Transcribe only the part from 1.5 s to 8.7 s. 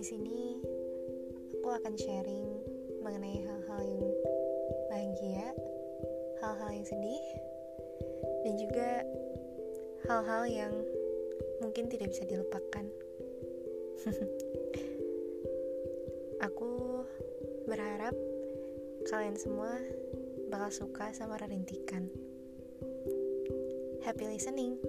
aku akan sharing mengenai hal-hal yang bahagia, hal-hal yang sedih, dan